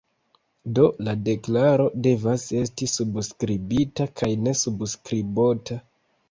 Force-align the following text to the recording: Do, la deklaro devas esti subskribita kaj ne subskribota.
Do, 0.77 0.85
la 1.07 1.11
deklaro 1.27 1.85
devas 2.07 2.45
esti 2.61 2.89
subskribita 2.93 4.09
kaj 4.23 4.31
ne 4.47 4.57
subskribota. 4.63 5.81